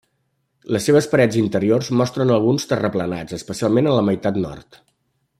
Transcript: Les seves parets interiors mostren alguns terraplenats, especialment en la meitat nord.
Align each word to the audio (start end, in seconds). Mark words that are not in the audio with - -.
Les 0.75 0.85
seves 0.89 1.07
parets 1.11 1.35
interiors 1.41 1.91
mostren 1.99 2.33
alguns 2.35 2.65
terraplenats, 2.71 3.37
especialment 3.41 3.91
en 3.91 3.97
la 3.99 4.07
meitat 4.11 4.41
nord. 4.47 4.81